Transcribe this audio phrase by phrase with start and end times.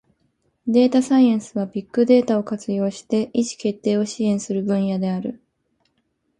[0.65, 5.39] データサイエンスは、ビッグデータを活用して意思決定を支援する分野である。